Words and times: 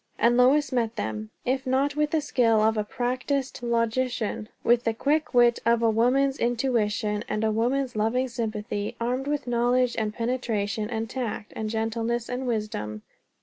And 0.17 0.35
Lois 0.35 0.71
met 0.71 0.95
them, 0.95 1.29
if 1.45 1.67
not 1.67 1.95
with 1.95 2.09
the 2.09 2.21
skill 2.21 2.59
of 2.59 2.75
a 2.75 2.83
practised 2.83 3.61
logician, 3.61 4.49
with 4.63 4.83
the 4.83 4.95
quick 4.95 5.31
wit 5.31 5.59
of 5.63 5.83
a 5.83 5.91
woman's 5.91 6.39
intuition 6.39 7.23
and 7.29 7.43
a 7.43 7.51
woman's 7.51 7.95
loving 7.95 8.27
sympathy, 8.27 8.95
armed 8.99 9.27
with 9.27 9.45
knowledge, 9.45 9.95
and 9.95 10.11
penetration, 10.11 10.89
and 10.89 11.07
tact, 11.07 11.53
and 11.55 11.69
gentleness, 11.69 12.29
and 12.29 12.47
wisdom. 12.47 13.03